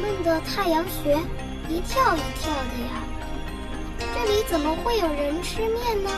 [0.00, 1.16] 们的太阳穴
[1.68, 3.02] 一跳一跳的呀。
[3.98, 6.10] 这里怎么会有人吃面呢？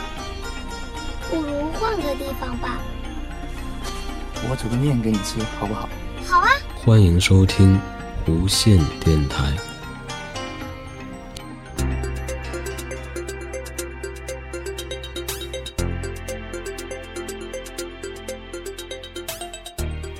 [1.29, 2.79] 不如换个地方吧。
[4.49, 5.89] 我煮个面给你吃，好不好？
[6.25, 6.49] 好啊。
[6.75, 7.79] 欢迎收听
[8.27, 9.53] 无线电台。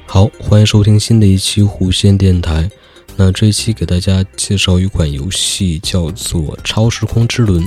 [0.05, 2.69] 好，欢迎收听新的一期弧线电台。
[3.19, 7.61] 那这一期给大家介绍一款游戏，叫做《超时空之轮》。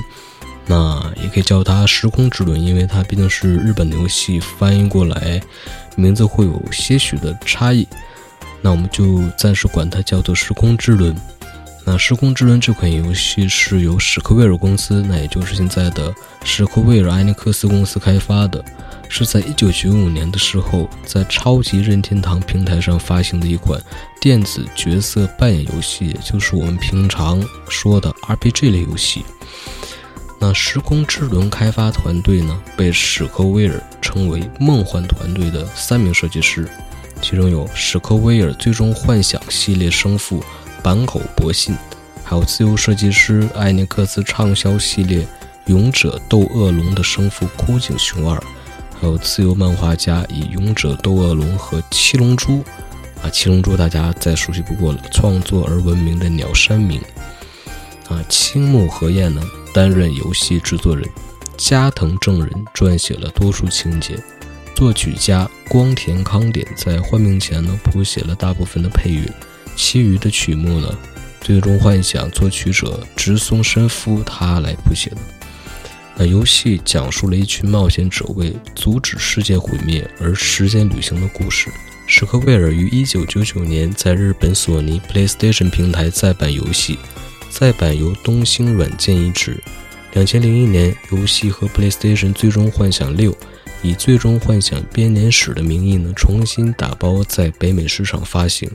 [0.66, 5.42] 那也可以叫它《时空之轮》，因为它毕竟是日本的游戏，翻译过来
[5.96, 7.84] 名字会有些许的差异。
[8.62, 11.12] 那我们就暂时管它叫做《时空之轮》。
[11.84, 18.64] 那《时空之轮》这款游戏是由史克威尔公司，那也就是现在的史克威尔艾尼克斯公司开发的，
[19.10, 23.78] 是在1995年的时候在超级任天堂平台上发行的一款
[24.20, 29.24] 电子角色扮演游戏，也就是我们平常说的 RPG 类游戏。
[30.38, 36.66] 那时空之轮开发团队呢，被史克威尔称为“梦幻团队”的三名设计师，
[37.20, 40.42] 其中有史克威尔最终幻想系列生父
[40.82, 41.76] 坂口博信，
[42.24, 45.26] 还有自由设计师艾尼克斯畅销系列
[45.66, 48.42] 勇者斗恶龙的生父枯井雄二，
[49.00, 52.62] 还有自由漫画家以勇者斗恶龙和七龙珠，
[53.22, 57.00] 啊，七龙珠大家再熟悉不过了，创作而闻名的鸟山明，
[58.08, 59.42] 啊，青木和彦呢。
[59.72, 61.08] 担任游戏制作人，
[61.56, 64.18] 加藤正人撰写了多数情节，
[64.74, 69.32] 作曲家光田康典在换命前呢谱写了大部分的配乐，
[69.76, 70.92] 其余的曲目呢，
[71.40, 75.18] 最终幻想作曲者直松伸夫他来谱写的。
[76.26, 81.70] 游戏讲述了一群冒险者为阻止世界毁灭而时间旅行的故事。
[82.06, 86.98] 史克威尔于1999年在日本索尼 PlayStation 平台再版游戏。
[87.50, 89.60] 再版由东兴软件移植。
[90.12, 93.32] 两千零一年，游戏和 PlayStation《最终幻想六》
[93.82, 98.70] 以《最终幻想编年史》的名义呢，重新打包在北美市场发行。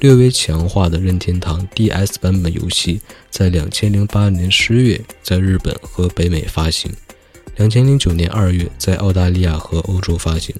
[0.00, 3.00] 略微强化的任天堂 DS 版本游戏
[3.30, 6.92] 在两千零八年十月在日本和北美发行，
[7.56, 10.54] 两千零九年二月在澳大利亚和欧洲发行。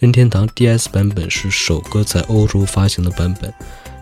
[0.00, 3.52] 任天堂 DS 版本是首个在欧洲发行的版本。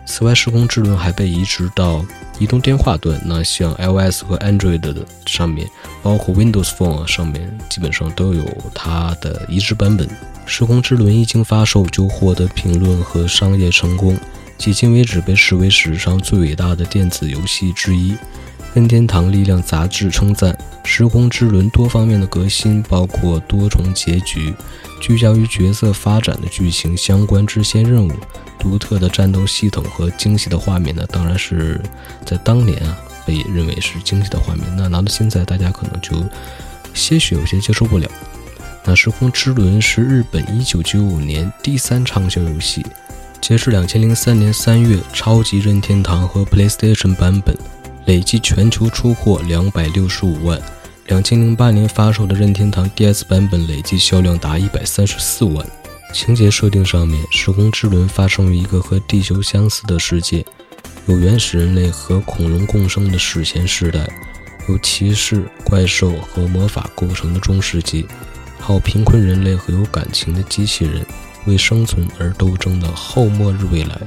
[0.07, 2.03] 此外，时空之轮还被移植到
[2.39, 5.69] 移动电话端，那像 iOS 和 Android 的上面，
[6.01, 10.09] 包括 Windows Phone 上面，基本上都有它的移植版本。
[10.45, 14.17] 时空之轮一经发售就获得评论和商业成功，
[14.59, 18.15] 迄今为止被视为史上最伟大的电子游戏之一。
[18.73, 24.51] 任天堂力量杂志称赞时空之轮多方面的革新，包括多重结局、
[24.99, 28.11] 聚焦于角色发展的剧情相关支线任务。
[28.57, 31.79] 独特的战斗系统和精细的画面呢，当然是
[32.25, 32.97] 在当年啊
[33.27, 34.63] 被认为是精细的画面。
[34.75, 36.25] 那拿到现在，大家可能就
[36.93, 38.09] 些许有些接受不了。
[38.85, 42.85] 那《时空之轮》是日本1995年第三畅销游戏，
[43.43, 47.53] 截至2003年3月，超级任天堂和 PlayStation 版本
[48.05, 50.61] 累计全球出货265万。
[51.09, 55.67] 2008年发售的任天堂 DS 版本累计销量达134万。
[56.13, 60.45] 情节设定上面，时空之轮发生于一个和地球相似的世界，
[61.07, 64.07] 有原始人类和恐龙共生的史前时代，
[64.69, 68.07] 有骑士、怪兽和魔法构成的中世纪，
[68.57, 71.05] 还有贫困人类和有感情的机器人
[71.45, 73.99] 为生存而斗争的后末日未来。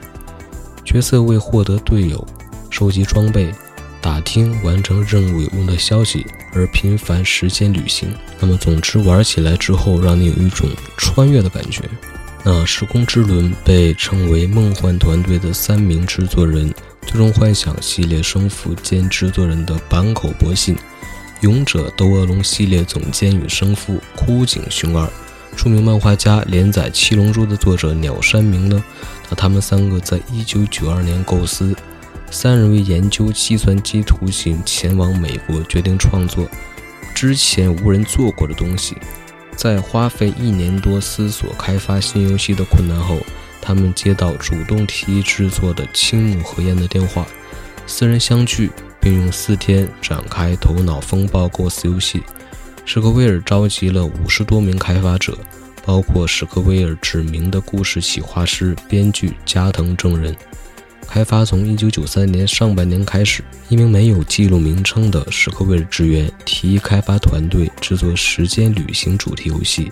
[0.85, 2.27] 角色为获得队友、
[2.71, 3.53] 收集装备。
[3.99, 8.09] 打听完成任务有用的消息而频繁时间旅行，
[8.39, 11.83] 那么总之玩起来之后让你有一种穿越的感觉。
[12.45, 20.77] 那时空之轮被称为梦幻团队的三名制作人：最终幻想系列生父兼制作人的坂口博信，
[21.41, 25.11] 勇者斗恶龙系列总监与生父枯井雄二，
[25.55, 28.83] 著名漫画家连载七龙珠的作者鸟山明呢？
[29.29, 31.77] 那他们三个在一九九二年构思。
[32.31, 36.49] 三人为研究计算机图形，前往美国，决定创作
[37.15, 38.97] 之前无人做过的东西。
[39.55, 43.19] 在花费一年多思索开发新游戏的困难后，
[43.63, 47.27] 他们接到主动提议制作的青木和彦的电话。
[47.87, 48.71] 四人相聚，
[49.01, 52.23] 并用四天展开头脑风暴构思游戏。
[52.89, 55.37] 史克威尔召集了五十多名开发者，
[55.85, 60.35] 包括史克威尔指名的故事企划师、编剧加藤正人。
[61.05, 69.91] 开发从1993年上半年开始，一名没有记录名称的史克威尔职员提议开发团队制作时间旅行主题游戏，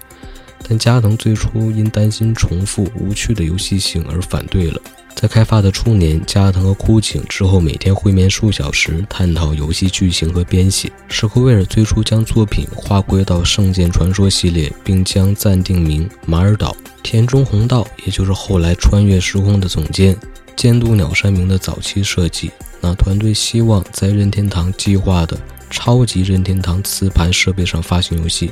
[0.69, 4.81] 但加藤最初因担心重复无趣的游戏性而反对了。
[5.15, 10.91] 在开发的初年，加藤和枯井之后每天会面数小时，探讨游戏剧情和编写。
[11.09, 16.77] 史克威尔最初将作品划归到《圣剑传说》系列，并将暂定名马尔岛。
[17.03, 20.15] 田中弘道，也就是后来穿越时空的总监，
[20.57, 22.51] 监督鸟山明的早期设计。
[22.81, 25.39] 那团队希望在任天堂计划的
[25.71, 28.51] 超级任天堂磁盘设备上发行游戏。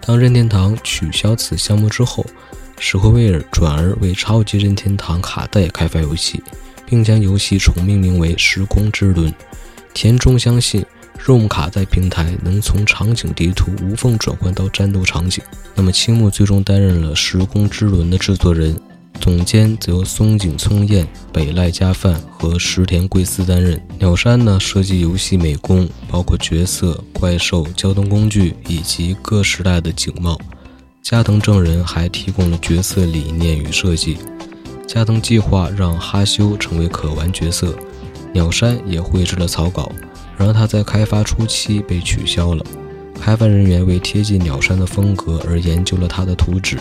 [0.00, 2.24] 当任天堂取消此项目之后，
[2.78, 6.42] 史克威尔转而为超级任天堂卡带开发游戏，
[6.84, 9.30] 并将游戏重命名为《时空之轮》。
[9.94, 10.84] 田中相信
[11.24, 15.42] ，ROM 卡带平台能从场景地图无缝转换到战斗场景。
[15.74, 18.78] 那么，青木最终担任了《时空之轮》的制作人，
[19.20, 23.80] 总监则由松井聪彦、北濑加范和石田贵司担任。
[23.98, 30.38] 鸟山呢，设计游戏美工，包括角色、怪兽、交通工具以及各时代的景貌。
[31.08, 34.18] 加藤正人还提供了角色理念与设计。
[34.88, 37.72] 加藤计划让哈修成为可玩角色，
[38.32, 39.92] 鸟山也绘制了草稿，
[40.36, 42.66] 然而他在开发初期被取消了。
[43.20, 46.76] 开发人员为贴近鸟山的风格而研究了他的图纸。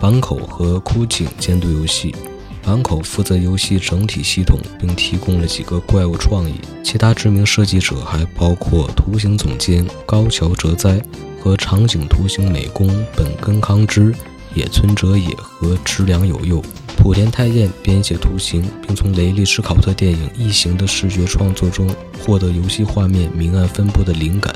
[0.00, 2.12] 坂口和枯井监督游戏，
[2.60, 6.54] 坂口负责游戏整体系统，并提供了几个怪物创意。
[6.82, 11.00] 其他知名设计者还包括图形总监高桥哲哉。
[11.44, 14.14] 和场景图形美工本根康之、
[14.54, 16.64] 野村哲也和池良有佑、
[16.96, 24.54] 莆田太彦编写图形，并从雷利·史考特电影《异形》的视觉创作中获得游戏画面明暗分布的灵感。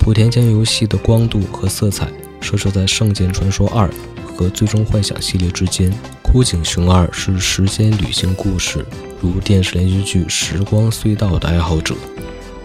[0.00, 2.08] 莆田将游戏的光度和色彩
[2.40, 3.88] 设置在《圣剑传说二》
[4.36, 5.92] 和《最终幻想》系列之间。
[6.22, 8.86] 枯井雄二是时间旅行故事，
[9.20, 11.96] 如电视连续剧《时光隧道》的爱好者。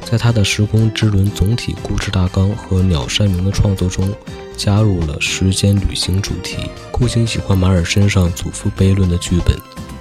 [0.09, 4.09] 在他的《时空之轮》总体故事大纲和鸟山明的创作中，
[4.55, 6.55] 加入了时间旅行主题。
[6.93, 9.53] 库井喜欢马尔身上祖父悖论的剧本。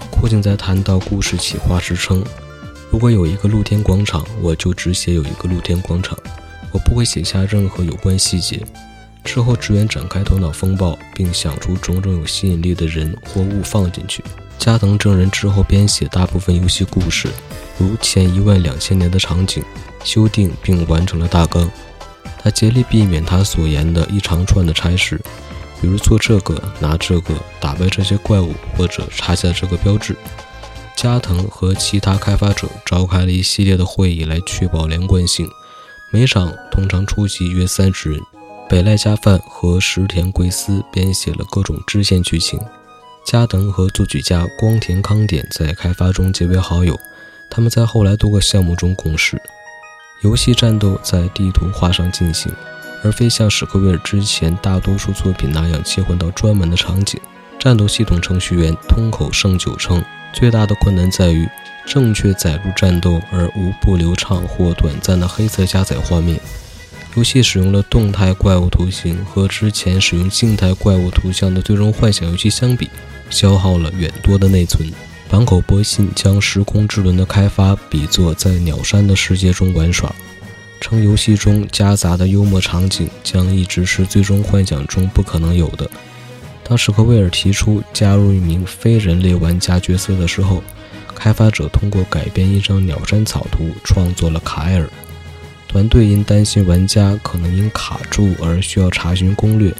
[0.08, 2.24] 库井在谈到故事企划时称
[2.88, 6.16] ：“如果有一个露天广场，我就只写有一个露天广场，
[6.70, 8.64] 我不会写下任何有关细节。”
[9.24, 14.22] 之后，职员展开头脑风暴，并想出种种有吸引力的人或物放进去。
[14.66, 17.30] 加藤正人之后编写大部分游戏故事，
[17.78, 19.62] 如前一万两千年的场景。
[20.02, 21.70] 修订并完成了大纲，
[22.42, 25.20] 他竭力避免他所言的一长串的差事，
[25.80, 30.16] 比如做这个、拿这个、打败这些怪物或者插下这个标志。
[30.96, 35.48] 加藤和其他开发者召开了一系列的会议来确保连贯性，
[36.12, 38.20] 每场通常出席约三十人。
[38.68, 42.60] 北濑加范和石田贵司编写了各种支线剧情，
[43.26, 46.96] 加藤和作曲家光田康典在开发中结为好友，
[47.50, 49.36] 他们在后来多个项目中共事。
[50.22, 52.52] 游戏战斗在地图画上进行，
[53.02, 57.20] 而非像史克威尔之前大多数作品那样切换到专门的场景。
[57.58, 60.00] 战斗系统程序员通口胜久称，
[60.32, 61.48] 最大的困难在于
[61.84, 66.38] 正确载入战斗而无不流畅或短暂的黑色加载画面。
[67.16, 72.88] 游戏使用了动态怪物图形，和之前使用静态怪物图像的最终幻想游戏相比，
[73.30, 74.88] 消耗了远多的内存。
[75.28, 80.14] 坂口博信将《时空之轮》的开发比作在鸟山的世界中玩耍，
[80.80, 85.90] 称游戏中夹杂的幽默场景将一直是最终幻想中不可能有的。
[86.62, 90.62] 当史克威尔提出加入一名非人类玩家角色的时候，
[91.14, 94.88] 开发者通过改编一张鸟山草图创作了卡埃尔。
[95.66, 99.74] 团队因担心玩家可能因卡住而需要查询攻略，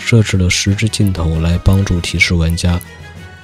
[0.00, 2.80] 设置了十只镜头来帮助提示玩家。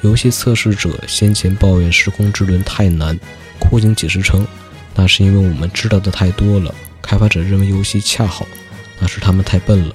[0.01, 3.17] 游戏测试者先前抱怨《时空之轮》太难，
[3.61, 4.47] 库井解释称，
[4.95, 6.75] 那是因为我们知道的太多了。
[7.03, 8.47] 开发者认为游戏恰好，
[8.99, 9.95] 那是他们太笨了。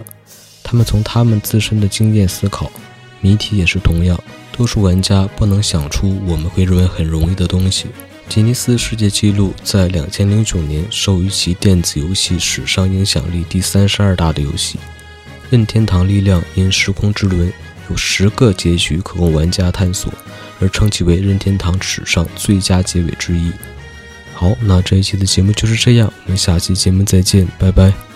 [0.63, 2.71] 他们从他们自身的经验思考，
[3.19, 4.17] 谜题也是同样。
[4.51, 7.87] 多数玩家不能想出我们会认为很容易的东西。
[8.29, 14.79] 吉尼斯世界纪录在两千零九年授予其电子游戏史上影响力第三十二大的游戏。
[15.51, 17.47] 任天堂力量因《时空之轮》。
[17.89, 20.13] 有十个结局可供玩家探索，
[20.61, 23.51] 而称其为任天堂史上最佳结尾之一。
[24.33, 28.10] 好，那这一期的节目就是这样，我们下期节目再见，拜拜。